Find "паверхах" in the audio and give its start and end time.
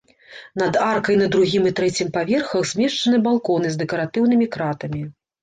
2.15-2.65